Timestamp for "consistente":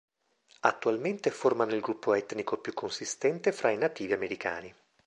2.73-3.51